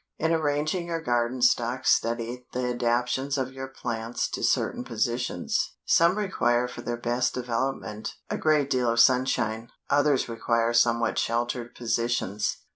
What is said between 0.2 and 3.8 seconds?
arranging your garden stock study the adaptions of your